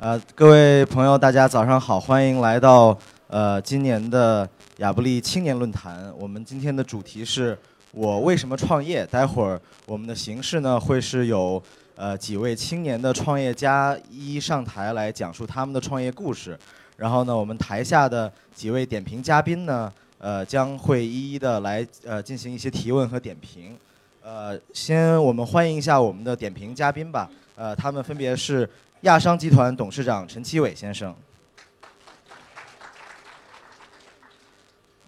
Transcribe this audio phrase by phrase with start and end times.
[0.00, 6.10] 呃，各位朋友，大家早上好，欢迎来到呃今年的亚布力青年论坛。
[6.18, 7.56] 我们今天的主题是
[7.92, 9.04] 我为什么创业。
[9.04, 11.62] 待会儿我们的形式呢会是有
[11.96, 16.58] 呃几位青年的创业家一一上台来讲述他们的创业故事。
[16.96, 23.76] 然后呢，我们台下的几位点评嘉宾呢，呃将会一一的来呃进行一些提问和点评。
[24.22, 27.30] 呃，先我们欢迎一下我们的点评嘉宾吧。
[27.54, 28.66] 呃，他们分别是
[29.02, 31.16] 亚商集团董事长陈其伟先生，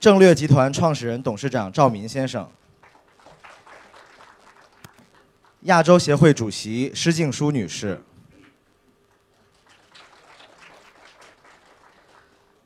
[0.00, 2.50] 正略集团创始人董事长赵民先生，
[5.64, 8.02] 亚洲协会主席施静书女士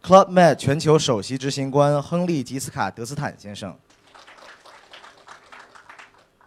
[0.01, 3.77] ，Club Med 全球首席执行官亨利吉斯卡德斯坦先生。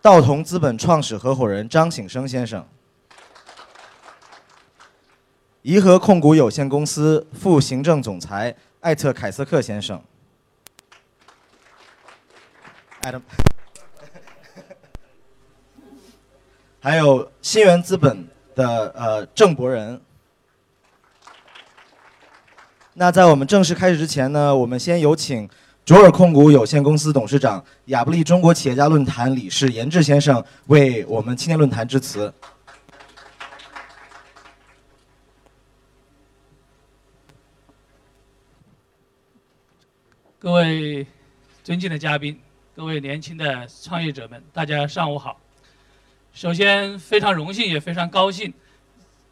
[0.01, 2.65] 道同资本创始合伙人张醒生先生，
[5.63, 10.01] 颐和控股有限公司副行政总裁艾特凯瑟克先生
[13.01, 13.21] ，Adam，
[16.79, 18.25] 还有新源资本
[18.55, 19.99] 的呃郑博仁。
[22.93, 25.49] 那在我们正式开始之前呢，我们先有请。
[25.85, 32.31] 卓尔控股有限公司董事长、亚布力中国企业家论坛理事严志先生为我们青年论坛致辞。
[40.41, 41.05] 各位
[41.65, 42.39] 尊敬的嘉宾，
[42.73, 45.37] 各位年轻的创业者们，大家上午好。
[46.31, 48.53] 首先，非常荣幸也非常高兴，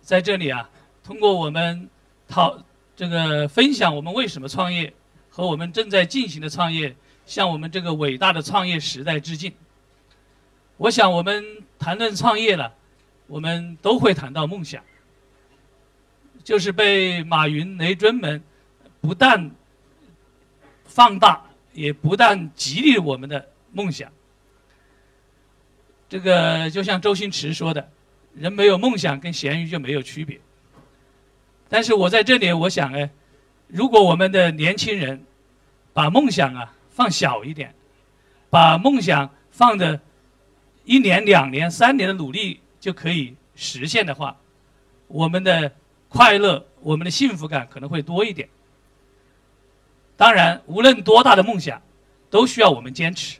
[0.02, 0.70] 在这里啊，
[1.06, 1.90] 通过我们
[2.28, 2.62] 讨
[2.94, 4.94] 这个分享我们为什么创业。
[5.30, 6.94] 和我们正在进行的创业，
[7.26, 9.54] 向我们这个伟大的创业时代致敬。
[10.76, 12.74] 我想，我们谈论创业了，
[13.28, 14.84] 我们都会谈到梦想，
[16.44, 18.44] 就是被马云、雷军们
[19.00, 19.52] 不但
[20.98, 21.40] 放大，
[21.74, 24.12] 也不但激励我们的梦想。
[26.10, 27.88] 这个就像周星驰说的
[28.34, 30.40] ：“人没有梦想，跟咸鱼就没有区别。”
[31.70, 33.08] 但是我在这里，我想，呢，
[33.68, 35.24] 如果我们的年轻人，
[35.94, 37.76] 把梦想啊放小一点，
[38.50, 40.02] 把梦想放的
[40.84, 44.36] 一年、两年、三年的努力就可以实现的话，
[45.08, 45.72] 我们的
[46.10, 48.50] 快乐、我们的幸福感可能会多一点。
[50.18, 51.82] 当然，无论多大的梦想，
[52.30, 53.40] 都需要我们坚持。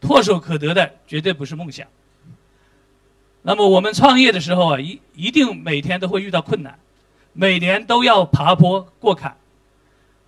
[0.00, 1.86] 唾手可得的绝对不是梦想。
[3.42, 6.78] 那么，我们创业的时候啊，一一定每天都会遇到困难，
[7.32, 9.36] 每年都要爬坡过坎。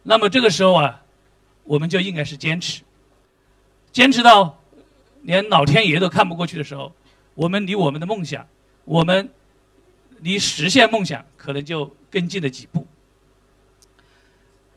[0.03, 1.03] 那么这个时候啊，
[1.65, 2.83] 我们就应该是坚持，
[3.93, 4.59] 坚持到
[5.23, 6.93] 连老天爷都看不过去的时候，
[7.35, 8.47] 我们离我们的梦想，
[8.85, 9.31] 我们
[10.19, 12.87] 离实现梦想可能就更近了几步。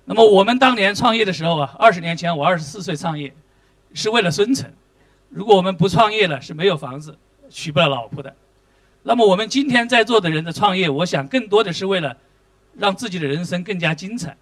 [0.06, 3.34] 那么我们当年创业的时候啊，二十年前我二十四岁创业，
[3.94, 4.72] 是为了生存。
[5.30, 7.18] 如果我们不创业了，是没有房子，
[7.50, 8.36] 娶不了老婆的。
[9.04, 12.16] 那么我们今天在座的人的创业，我想更多的是为了
[12.76, 14.38] 让自己的人生更加精彩。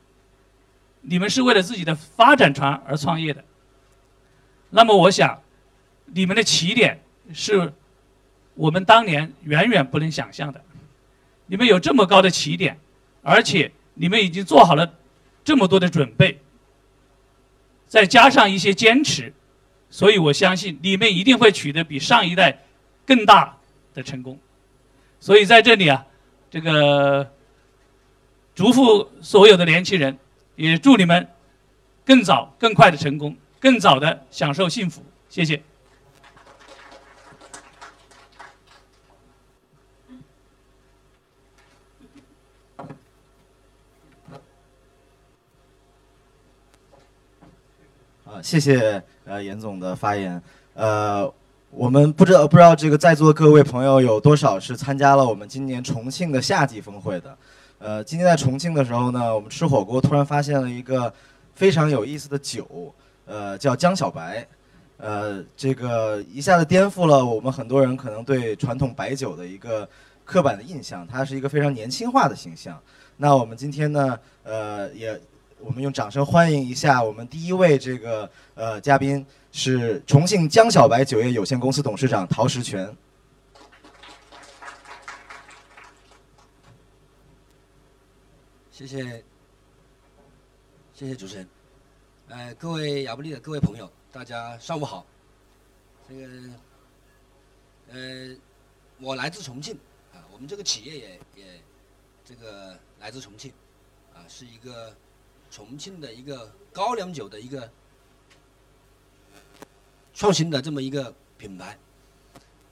[1.02, 3.44] 你们是为了自己的发展船而创业的，
[4.69, 5.41] 那么我想，
[6.06, 7.02] 你们的起点
[7.34, 7.73] 是
[8.56, 10.62] 我们当年远远不能想象的。
[11.46, 12.79] 你们有这么高的起点，
[13.22, 14.94] 而且你们已经做好了
[15.43, 16.39] 这么多的准备，
[17.87, 19.33] 再加上一些坚持，
[19.89, 22.59] 所以我相信你们一定会取得比上一代
[23.05, 23.57] 更大
[23.93, 24.39] 的成功。
[25.19, 26.05] 所以在这里啊，
[26.49, 27.31] 这个
[28.55, 30.17] 祝福所有的年轻人。
[30.55, 31.27] 也祝你们
[32.05, 35.03] 更早、更快的成功，更早的享受幸福。
[35.27, 35.59] 谢谢。
[48.33, 50.41] 啊，谢谢呃严总的发言。
[50.73, 51.31] 呃，
[51.69, 57.38] 我们不知道不知道这个在座的各位朋友有多少是参加了我们今年重庆的夏季峰会的。
[57.77, 61.13] 呃，今天在重庆的时候呢，我们吃火锅，突然发现了一个
[61.53, 62.91] 非常有意思的酒，
[63.28, 64.47] 呃，叫江小白，
[64.97, 69.87] 呃，这个一下子颠覆了我们很多人可能对传统白酒的一个
[70.25, 72.79] 刻板的印象，它是一个非常年轻化的形象。
[73.16, 75.22] 那我们今天呢，呃，也
[75.63, 82.93] 我们用掌声欢迎一下我们第一位这个呃嘉宾，是重庆江小白酒业有限公司董事长陶石泉。
[88.71, 89.23] 谢谢，
[90.93, 91.47] 谢谢主持人。
[92.27, 95.05] 呃，各位亚布力的各位朋友，大家上午好。
[96.09, 96.27] 这个，
[97.89, 98.35] 呃，
[98.99, 99.73] 我来自重庆，
[100.13, 101.45] 啊，我们这个企业也也
[102.25, 103.53] 这个来自重庆，
[104.13, 104.93] 啊，是一个
[105.55, 107.70] 重庆的一个高粱酒的一个
[110.11, 111.78] 创新的这么一个品牌。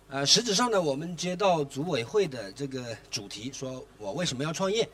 [0.10, 4.89] 呃，实质上呢，我们接到组委会的这个主题，说我为什么要创业？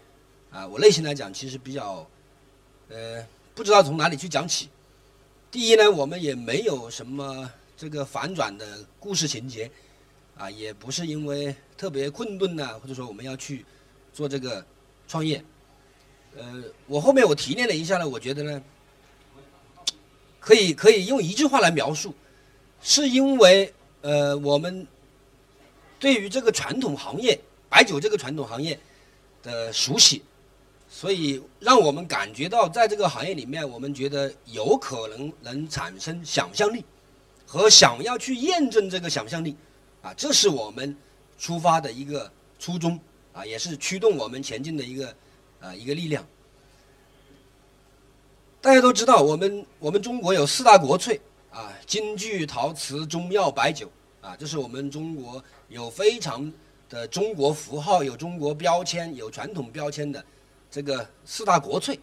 [0.52, 2.06] 啊，我内心来讲，其实比较，
[2.90, 3.26] 呃，
[3.56, 4.68] 不知道从哪里去讲起。
[5.50, 9.72] 第一呢，我们也没有什么这个反转的故事情节，
[10.36, 13.66] 啊，也不是因为特别困顿呐，或者说我们要去
[14.12, 14.66] 做这个
[15.08, 15.42] 创业。
[16.36, 18.62] 呃，我后面我提炼了一下呢，我觉得呢，
[20.40, 22.14] 可以可以用一句话来描述，
[22.82, 24.86] 是因为呃我们。
[26.00, 28.80] 对于这个传统行业，白酒这个传统行业
[29.42, 30.22] 的熟悉，
[30.88, 36.86] 所以让我们感觉到，在这个行业里面，我们觉得有可能能产生想象力，
[37.48, 39.56] 和想要去验证这个想象力，
[40.04, 40.96] 啊，这是我们
[41.40, 43.00] 出发的一个初衷，
[43.34, 45.16] 啊，也是驱动我们前进的一个
[45.60, 46.26] 啊一个力量。
[48.60, 51.22] 大家都知道，我们我们中国有四大国粹，
[51.52, 53.90] 啊，京剧、陶瓷、中药、白酒，
[54.20, 55.44] 啊，这是我们中国。
[55.70, 56.52] 有非常
[56.90, 60.24] 的中国符号，有中国标签，有传统标签的
[60.72, 62.00] 这个四大国粹，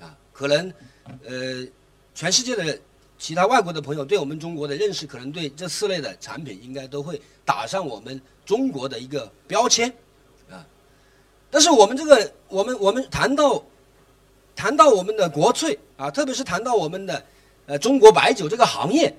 [0.00, 0.72] 啊，可能
[1.24, 1.66] 呃，
[2.12, 2.78] 全世界的
[3.16, 9.92] 其他外国的朋友对我们中国的认识，可能对这四类的产品应该都会打上我们中国的一个标签，
[11.54, 13.62] 但是我们这个我们我们谈到
[14.56, 17.24] 谈到我们的国粹啊，特别是谈到我们的
[17.66, 19.14] 呃中国白酒这个行业，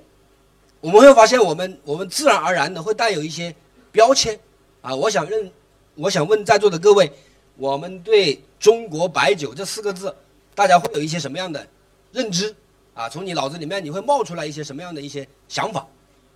[0.81, 3.55] 我们会发现我们我们自然而然的会带有一些。
[3.95, 4.37] 标签，
[4.81, 5.49] 啊，我想认，
[5.95, 7.09] 我想问在座的各位，
[7.55, 10.13] 我们对中国白酒这四个字，
[10.53, 11.65] 大家会有一些什么样的
[12.11, 12.53] 认知？
[12.93, 15.87] 啊，从你脑子里面你会冒出来一些什么样的一些想法？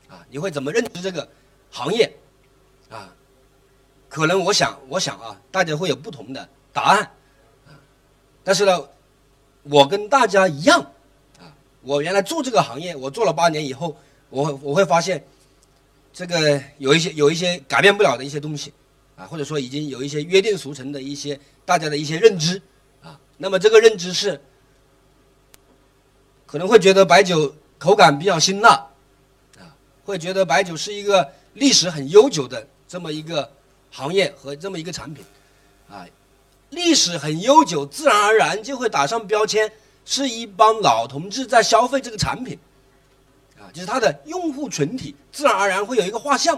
[0.08, 1.28] 啊，你会怎么认知这个
[1.70, 2.10] 行业？
[2.90, 3.14] 啊，
[4.10, 7.12] 可能我想，我想啊，大家会有不同的答案，
[8.44, 8.90] 但是呢，
[9.64, 10.82] 我跟大家一样，
[11.40, 13.96] 啊，我原来做这个行业，我做了八年以后，
[14.30, 15.24] 我我会发现。
[16.12, 18.74] 这个有一些有一些改变不了的一些东西，
[19.16, 22.60] 啊，或者说已经有一些约定俗成的一些大家的一些认知，
[23.04, 24.42] 啊，那么这个认知是
[26.48, 28.72] 可能会觉得白酒口感比较辛辣，
[29.60, 29.70] 啊，
[30.04, 33.50] 会觉得白酒是一个历史很悠久的这么一个
[33.92, 35.24] 行业和这么一个产品，
[35.90, 36.06] 啊，
[36.70, 39.72] 历史很悠久，自然而然就会打上标签，
[40.06, 42.58] 是一帮老同志在消费这个产品。
[43.60, 46.56] 啊就是它的用户群体自然而然会有一个画像，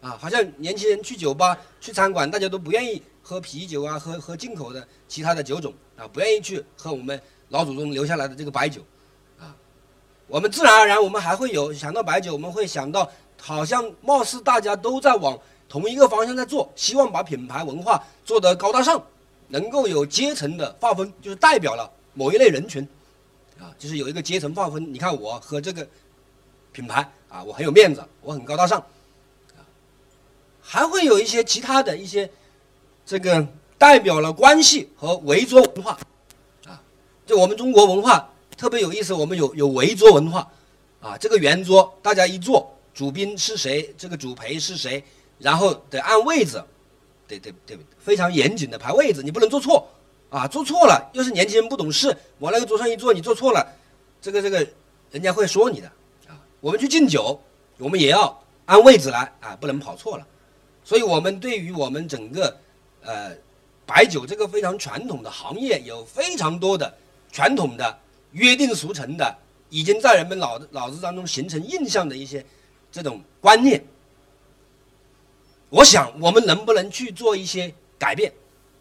[0.00, 5.74] 啊，好像年轻人去酒吧、去餐馆，大家都不愿意喝啤酒啊，喝喝进口的其他的酒种。
[5.96, 8.80] 啊，不愿意去喝我们老祖宗留下来的这个白酒，
[9.38, 9.52] 啊，
[10.28, 13.10] 我们自然而然我们还会有想到白酒，我们会想到
[13.40, 15.36] 好像貌似大家都在往
[15.68, 19.04] 同一个方向在做，希望把品牌文化做得高大上，
[19.48, 22.86] 能够有阶层的划分，就是代表了某一类人群，
[23.58, 24.92] 啊，就是有一个阶层划分。
[24.92, 25.86] 你看我和这个。
[26.70, 28.78] 品牌啊，我很有面子，我很高大上，
[29.56, 29.66] 啊，
[30.60, 32.30] 还会有一些其他的一些，
[33.04, 33.44] 这个
[33.76, 35.98] 代表了关系和围桌文化，
[36.66, 36.80] 啊，
[37.26, 40.48] 就我们中国文化特别有意思，我们有有围桌文化，
[41.00, 45.02] 啊，这个圆桌大家一坐，主宾是谁，这个主陪是谁，
[45.38, 46.62] 然后得按位置，
[47.26, 49.88] 得得得非常严谨的排位置，你不能做错，
[50.30, 53.66] 啊，做错了又是年轻人不懂事，往那个桌上一坐，你做错了，
[54.20, 54.66] 这个这个
[55.10, 55.86] 人家会说你的
[56.26, 56.38] 啊。
[56.60, 57.40] 我们去敬酒，
[57.78, 60.26] 我们也要按位置来啊，不能跑错了。
[60.84, 62.58] 所以，我们对于我们整个
[63.02, 63.32] 呃
[63.86, 66.92] 白酒这个非常传统的行业，有非常多的
[67.30, 67.98] 传统的
[68.32, 69.36] 约定俗成的，
[69.68, 72.44] 已经在人们脑脑子当中形成印象的一些
[72.90, 73.84] 这种观念。
[75.70, 78.32] 我想，我们能不能去做一些改变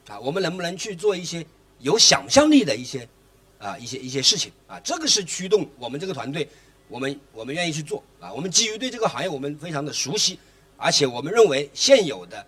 [0.08, 0.20] 啊？
[0.20, 1.46] 我们能不能去做一些
[1.80, 3.08] 有想象力的一些
[3.60, 4.80] 啊一些一些事情啊？
[4.82, 6.48] 这个是驱动我们这个团队。
[6.90, 8.32] 我们我们愿意去做啊！
[8.32, 10.40] 我们基于对这个行业我们非常的熟悉，
[10.78, 12.48] 而且我们认为现有的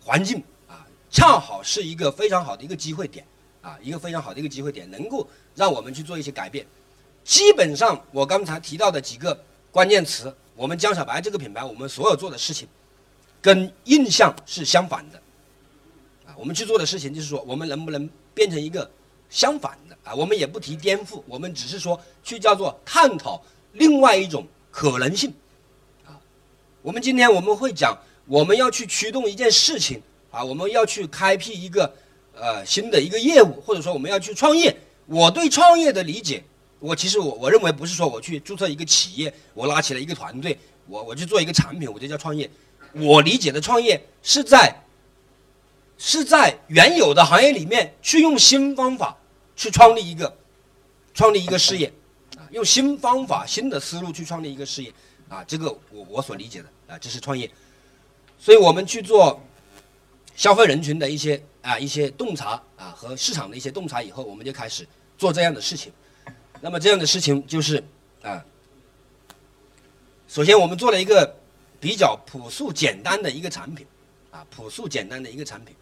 [0.00, 3.24] 环境啊，恰好是一个非常好的一个机会点
[3.62, 5.24] 啊，一个非常好的一个机会点，能够
[5.54, 6.66] 让我们去做一些改变。
[7.22, 12.66] 基本上我刚才提到的几个关键词，我们江小白这个品牌，我们所有做的事情，
[13.40, 15.20] 跟印象是相反的
[16.26, 16.34] 啊。
[16.36, 18.90] 我们去做的事情就是说，我们能不能变成一个
[19.28, 20.14] 相反的啊？
[20.14, 23.42] 我们也不提颠覆，我们只是说去叫做探讨。
[23.74, 25.32] 另外一种可能性，
[26.04, 26.18] 啊，
[26.82, 31.94] 我们今天我们会讲，我们要去驱动一件事情，啊，我们要去开辟一个
[32.34, 34.76] 呃新的一个业务，或者说我们要去创业。
[35.06, 36.42] 我对创业的理解，
[36.80, 42.50] 我其实我我认为不是说我去注册一个企业，我拉起了一个团队，我我去做一个产品，我就叫创业。
[42.94, 44.82] 我理解的创业是在
[45.98, 49.16] 是在原有的行业里面去用新方法
[49.54, 50.36] 去创立一个
[51.12, 51.92] 创立一个事业
[52.38, 54.92] 啊，用新方法、新的思路去创立一个事业
[55.28, 57.50] 啊，这个我我所理解的啊，这是创业。
[58.38, 59.38] 所以我们去做
[60.34, 65.92] 消费人群的一些啊一些洞察啊和市场的一些洞察以后，我们就开始做这样的事情。
[66.62, 67.84] 那么这样的事情就是
[68.22, 68.42] 啊，
[70.28, 71.36] 首先我们做了一个
[71.80, 73.86] 比较朴素简单的一个产品
[74.30, 75.74] 啊，朴素简单的一个产品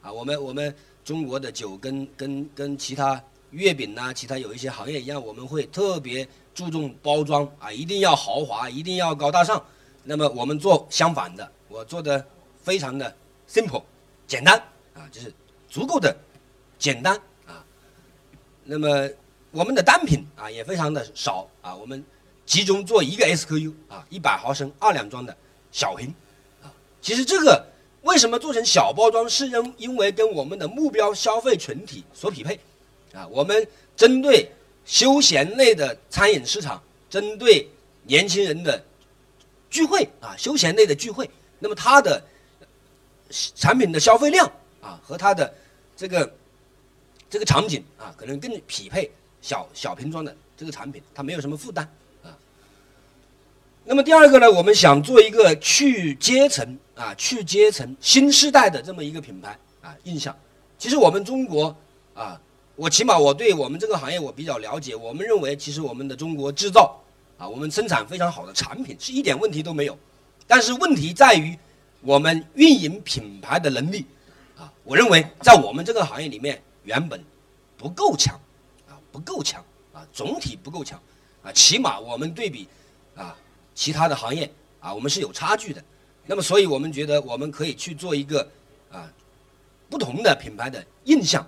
[0.00, 9.62] 啊，我们我们中国的酒跟跟跟其他月饼呐、其他有一些行业一样，我们会特别注重包装啊，一定要豪华，一定要高大上。
[10.04, 11.52] 那么我们做相反的。
[11.68, 12.26] 我做的
[12.62, 13.14] 非常的
[13.48, 13.82] simple，
[14.26, 14.58] 简单
[14.94, 15.32] 啊，就是
[15.68, 16.14] 足够的
[16.78, 17.14] 简单
[17.46, 17.64] 啊。
[18.64, 19.08] 那么
[19.50, 22.04] 我们的单品啊也非常的少啊，我们
[22.44, 25.36] 集中做一个 SKU 啊，一百毫升二两装的
[25.70, 26.12] 小瓶
[26.62, 26.72] 啊。
[27.00, 27.64] 其实这个
[28.02, 32.58] 为什么做成小包装，是因因为跟我们的目标消费群体所匹配
[33.12, 33.26] 啊。
[33.28, 34.50] 我们针对
[34.84, 37.68] 休闲类的餐饮市场，针对
[38.04, 38.84] 年轻人的
[39.70, 41.30] 聚会啊，休闲类的聚会。
[41.58, 42.22] 那么它的
[43.54, 45.54] 产品的消费量啊，和它的
[45.96, 46.34] 这个
[47.30, 51.88] 这个场景啊，可能更匹配小小瓶装的这个产品，它没有什么负担。
[53.84, 60.36] 那么第二个呢，我们想做一个去阶层啊，去阶层新时代的这么一个品牌啊印象。
[60.78, 61.74] 其实我们中国
[62.14, 62.40] 啊，
[62.76, 66.96] 我起码我对我们这个行业我比较了解，我们认为其实我们的中国制造
[67.38, 69.98] 啊，我们生产非常好的产品，是一点问题都没有。
[70.46, 71.58] 但是问题在于，
[72.02, 74.06] 我们运营品牌的能力，
[74.56, 77.22] 啊，我认为在我们这个行业里面原本
[77.76, 78.38] 不够强，
[78.88, 81.00] 啊，不够强，啊，总体不够强，
[81.42, 82.68] 啊，起码我们对比
[83.16, 83.36] 啊
[83.74, 84.50] 其他的行业
[84.80, 85.82] 啊，我们是有差距的。
[86.26, 88.48] 那么，所以我们觉得我们可以去做一个
[88.90, 89.10] 啊
[89.90, 91.46] 不同的品牌的印象。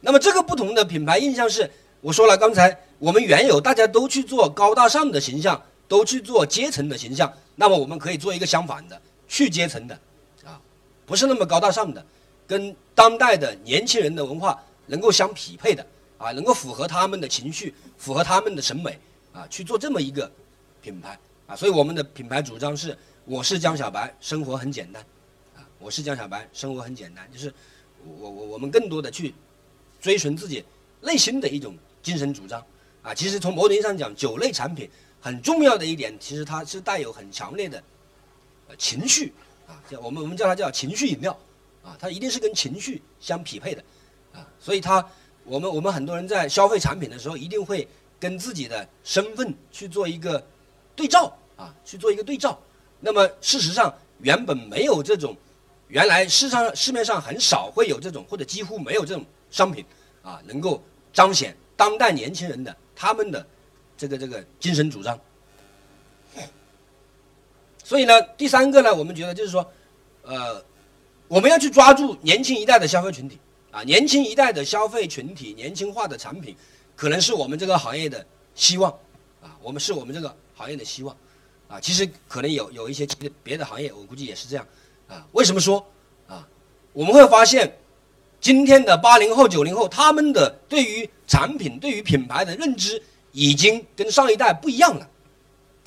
[0.00, 1.70] 那么这个不同的品牌印象是，
[2.00, 7.32] 我说了，刚才我们原有大家都去做高大上的形象，都去做阶层的形象。
[7.56, 9.98] 那么我们可以做一个相反的去阶层的，
[10.44, 10.60] 啊，
[11.04, 12.04] 不是那么高大上的，
[12.46, 15.84] 跟当代的年轻人的文化能够相匹配的，
[16.18, 18.98] 啊，能够符合他们的情绪，符合他们的审美，
[19.32, 20.30] 啊，去做这么一个
[20.80, 25.02] 品牌，啊，所以我们的品牌主张是：我是江小白，生活很简单，
[25.56, 27.52] 啊，我是江小白，生活很简单，就是
[28.04, 29.34] 我我我们更多的去
[30.00, 30.64] 追寻自己
[31.00, 32.64] 内心的一种精神主张，
[33.02, 34.90] 啊，其实从某种意义上讲，酒类产品。
[35.18, 37.82] 很重要的一点，其实它是带有很强烈的
[38.68, 39.32] 呃情绪
[39.66, 41.36] 啊，叫我们我们叫它叫情绪饮料
[41.82, 43.82] 啊，它一定是跟情绪相匹配的
[44.32, 45.04] 啊，所以它
[45.42, 47.88] 我们我们很多人在消费产品的时候，一定会
[48.20, 50.46] 跟自己的身份去做一个
[50.96, 52.58] 对照啊，去做一个对照。
[52.98, 55.36] 那么事实上，原本没有这种，
[55.88, 59.84] 原来市场市面上很少会有这种，或者几乎没有这种商品
[60.22, 63.46] 啊，能够彰显当代年轻人的他们的。
[63.98, 65.18] 这个这个精神主张，
[67.82, 69.72] 所以呢，第三个呢，我们觉得就是说，
[70.20, 70.62] 呃，
[71.28, 73.38] 我们要去抓住年轻一代的消费群体
[73.70, 76.54] 啊，年轻一代的消费群体，年轻化的产品，
[76.94, 78.22] 可能是我们这个行业的
[78.54, 78.92] 希望
[79.40, 81.16] 啊，我们是我们这个行业的希望
[81.68, 83.06] 啊，其实可能有有一些
[83.44, 84.66] 别的行业，我估计也是这样
[85.06, 85.24] 啊。
[85.32, 85.86] 为什么说
[86.26, 86.44] 啊？
[86.92, 87.78] 我们会发现，
[88.40, 93.00] 今天的八零后、九零后，他们的对于产品、对于品牌的认知。
[93.38, 95.06] 已经跟上一代不一样了，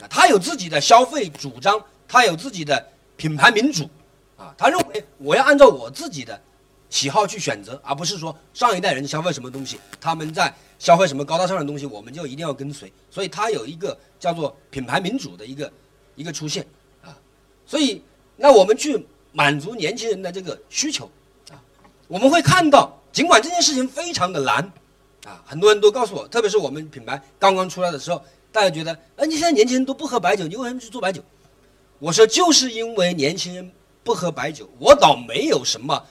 [0.01, 3.89] 啊，他有自己的消费主张，他有自己的品牌民主，
[4.37, 6.39] 啊，他认为我要按照我自己的
[6.89, 12.91] 喜好去选择，而不是说上一代人消费什么东西，他们在消费什么高大上的东西，我们就一定要跟随。
[13.09, 15.71] 所以，他有一个叫做品牌民主的一个
[16.15, 16.65] 一个出现，
[17.03, 17.15] 啊，
[17.65, 18.01] 所以
[18.35, 21.09] 那我们去满足年轻人的这个需求，
[21.51, 21.61] 啊，
[22.07, 24.71] 我们会看到，尽管这件事情非常的难。
[25.25, 31.21] 啊，很多人都告诉我，特别是我们品牌刚刚出来的时候，大家觉得，哎，你现在年轻人都不喝白酒，你为什么去做白酒？
[31.99, 33.69] 我说，就是因为年轻人
[34.01, 36.01] 不喝白酒，我倒没有什么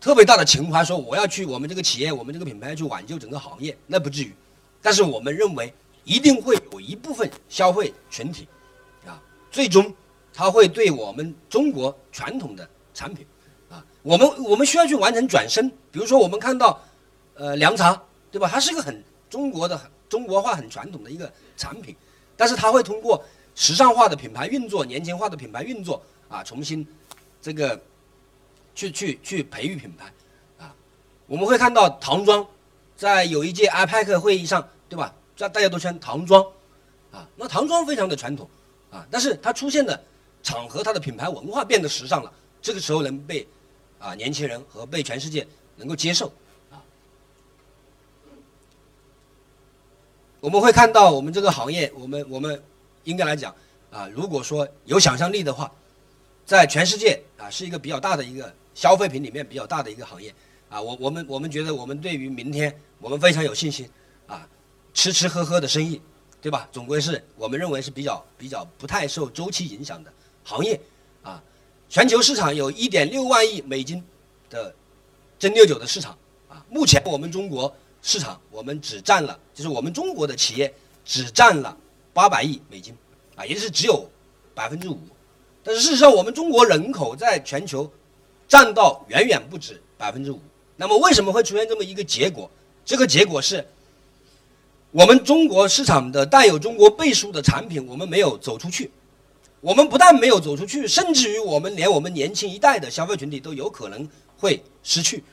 [0.00, 4.32] 特别大的情怀，说我要去我们这个企业、我们这个品牌去挽救整个行业，那不至于。
[4.80, 5.72] 但是我们认为，
[6.04, 8.46] 一定会有一部分消费群体，
[9.06, 9.92] 啊，最终
[10.32, 13.26] 他会对我们中国传统的产品，
[13.68, 15.68] 啊，我们我们需要去完成转身。
[15.90, 16.80] 比如说，我们看到，
[17.34, 18.02] 呃，凉茶。
[18.28, 18.46] 对吧？
[18.52, 21.96] 它是一个很中国的、中国化、很传统的一个产品，
[22.36, 23.24] 但是它会通过
[23.54, 26.86] 时尚化的品牌运作、年轻化的品牌运作啊，重新
[27.40, 27.80] 这个
[28.76, 30.12] 去去去培育品牌
[30.64, 30.72] 啊。
[31.26, 32.46] 我们会看到唐装，
[32.96, 35.12] 在有一届 IPAC 会议上，对吧？
[35.36, 36.42] 在大家都穿唐装
[37.12, 38.48] 啊，那唐装非常的传统
[38.90, 40.02] 啊，但是它出现的
[40.42, 43.46] 场合，它的品牌文化变得时尚了，这个时候能被
[43.98, 46.32] 啊年轻人和被全世界能够接受
[46.70, 46.80] 啊。
[50.40, 52.62] 我们会看到我们这个行业，我们我们
[53.04, 53.54] 应该来讲
[53.90, 55.70] 啊，如果说有想象力的话，
[56.46, 60.32] 在全世界啊是一个比较大的一个消费品里面比较大的一个行业
[60.68, 60.80] 啊。
[60.80, 63.88] 我我们我们觉得我们对于明天我们非常有信心
[64.26, 64.46] 啊，
[64.92, 66.00] 吃吃喝喝的生意，
[66.42, 66.68] 对吧？
[66.70, 70.12] 总归是我们认为是比较比较不太受周期影响的
[70.44, 70.78] 行业
[71.22, 71.42] 啊。
[71.88, 74.04] 全球市场有一点六万亿美金
[74.50, 74.74] 的
[75.38, 76.16] 蒸馏酒的市场
[76.48, 80.72] 啊，目前我们中国市场我们只占了，就是我们中国的企业
[81.04, 81.74] 只占了
[82.12, 82.94] 八百亿美金
[83.36, 84.08] 啊，也就是只有
[84.54, 84.98] 百分之五。
[85.62, 87.90] 但是事实上，我们中国人口在全球
[88.48, 90.40] 占到远远不止百分之五。
[90.76, 92.50] 那么为什么会出现这么一个结果？
[92.84, 93.66] 这个结果是
[94.90, 98.90] 我们中国市场的带有中国背书的产品，我们没有走出去。
[99.60, 105.24] 我们不但没有走出去，甚至于我们连我们年轻一代的消费群体都有可能会失去。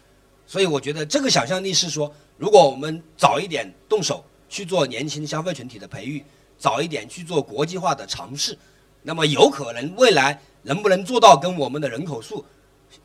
[0.48, 6.24] 所以我觉得这个想象力是说，如果我们早一点动手去做年轻消费群体的培育，
[6.58, 8.58] 早一点去做国际化的尝试，
[9.04, 12.44] 那么有可能未来能不能做到跟我们的人口数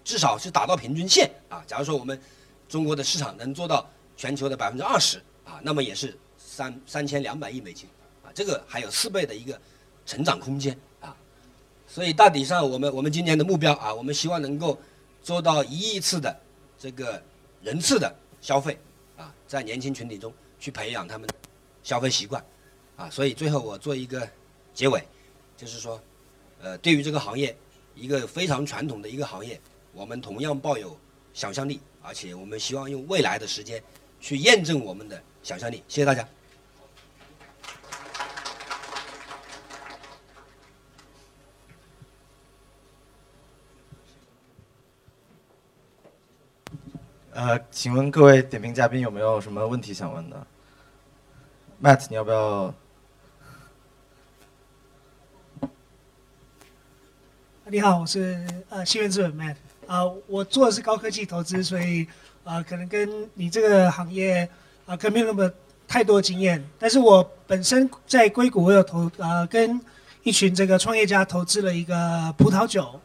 [0.04, 1.62] 至少是达到平均线啊？
[1.66, 2.20] 假如说我们
[2.68, 7.88] 中国的市场能做到全球的百分之二十啊，那么也是三三千两百亿美金
[8.22, 9.60] 啊，这个还有四倍的一个
[10.04, 11.16] 成长空间啊。
[11.86, 14.78] 所以大体上，我们我们今年的目标啊，我们希望能够
[15.22, 16.38] 做到一亿次的
[16.78, 17.22] 这个
[17.62, 18.78] 人次的消费
[19.16, 21.28] 啊，在年轻群体中去培养他们
[21.82, 22.44] 消费习惯
[22.96, 23.08] 啊。
[23.08, 24.28] 所以最后我做一个
[24.74, 25.02] 结尾，
[25.56, 26.00] 就是说，
[26.60, 27.56] 呃，对于这个行业，
[27.94, 29.60] 一个非常传统的一个行业，
[29.98, 30.96] 我们同样抱有
[31.34, 33.82] 想象力，而且我们希望用未来的时间
[34.20, 35.82] 去验证我们的想象力。
[35.88, 36.26] 谢谢大家。
[47.32, 50.46] 呃，请问各位点评嘉宾有没有什么问题想问的
[51.82, 52.72] ？Matt，你要不要？
[57.64, 59.56] 你好，我是呃新源资本 Matt
[59.88, 62.06] 啊、我做的是高科技投资，所以
[62.44, 64.48] 啊、可能跟你这个行业
[64.86, 65.50] 啊、可能没有那么
[65.88, 69.80] 太多经验，但是我本身在硅谷，我有投呃跟
[70.22, 73.00] 一群这个创业家投资了一个葡萄酒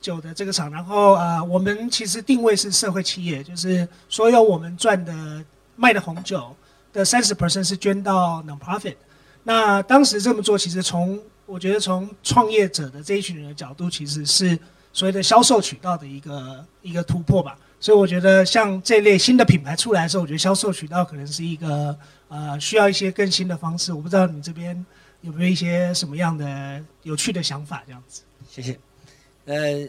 [0.00, 5.44] 酒的这个厂，然后啊、我们其实定位是社会企业，就是所有我们赚的
[5.76, 6.56] 卖的红酒
[6.92, 8.96] 的三十 percent 是捐到 non-profit。
[9.42, 14.58] 那当时这么做，其实从我觉得从创业者的这一群人的角度，其实是
[14.94, 17.58] 所谓的销售渠道的一个一个突破吧。
[17.78, 21.94] 所以我觉得像这类新的品牌出来的时候，我觉得销售渠道可能是一个
[22.28, 23.92] 呃需要一些更新的方式。
[23.92, 24.86] 我不知道你这边
[25.20, 28.22] 有没有一些什么样的有趣的想法这样子。
[28.48, 28.78] 谢谢。
[29.44, 29.86] 呃，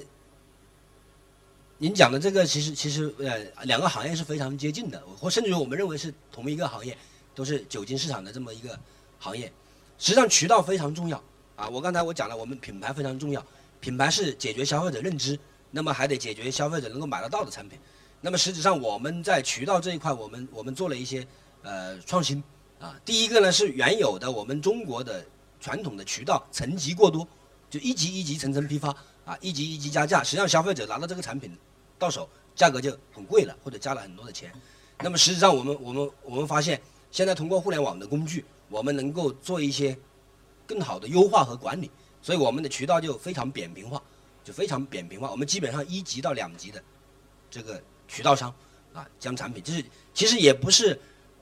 [1.77, 6.97] 您讲的这个其实其实呃两个行业是非常接近的，或甚至于我们认为是同一个行业，
[7.33, 8.77] 都是酒精市场的这么一个
[9.19, 9.49] 行业。
[9.97, 11.21] 实际上渠道非常重要
[11.55, 11.69] 啊！
[11.69, 13.41] 我刚才我讲了，我们品牌非常重要，
[13.79, 15.37] 品牌是解决消费者认知，
[15.71, 17.79] 那么还得解决消费者能够买得到的产品。
[18.21, 21.25] 那么实质上我们在渠道这一块，我们我们做了一些
[21.61, 22.43] 呃创新
[22.79, 22.95] 啊。
[23.05, 25.23] 第一个呢是原有的我们中国的
[25.59, 27.27] 传统的渠道层级过多，
[27.69, 28.89] 就一级一级层层批发
[29.25, 31.55] 啊，一级一级加价，实际上消费者拿到这个产品
[31.99, 34.51] 到手价格就很贵了，或者加了很多的钱。
[34.99, 39.95] 那么实际上我们我们我们发现，现在通过互联网的工具，我们能够做一些
[40.65, 41.91] 更好的优化和管理，
[42.25, 44.01] 所以我们的渠道就非常扁平化，
[44.43, 45.29] 就非常扁平化。
[45.29, 46.81] 我们基本上一级到两级的
[47.51, 48.51] 这个渠道商
[48.93, 50.99] 啊，将产品就是其实也不是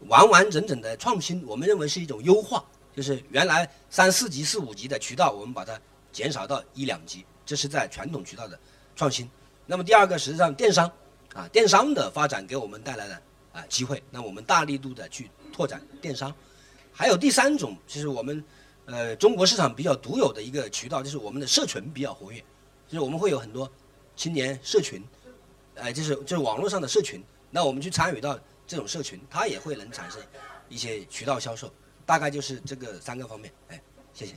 [0.10, 2.62] 完完整整的创新，我们认为是一种优化，
[2.93, 5.80] 就是原来三四级、四五级的渠道，我们把它
[6.12, 8.60] 减少到一两级，这是在传统渠道的
[8.93, 9.30] 创新。
[9.65, 10.91] 那么第二个，实际上电商
[11.34, 13.22] 啊，电商的发展给我们带来了
[13.54, 16.36] 啊机会，那我们大力度的去拓展电商。
[16.91, 18.43] 还有第三种，就是我们
[18.86, 22.39] 呃中国市场比较独有的一个渠道，就是我们的社群比较活跃，
[22.88, 23.69] 就是我们会有很多
[24.15, 25.04] 青年社群，
[25.76, 30.22] 呃，就是就是网络上的社群，那我们去参与到这种社群，它也会能产生
[30.69, 31.72] 一些渠道销售，
[32.06, 33.82] 大概就是这个三个方面，哎，
[34.13, 34.36] 谢谢。